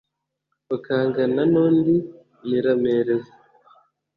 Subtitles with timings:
[0.75, 1.95] ukangana n’undi
[2.47, 3.31] nyirampereza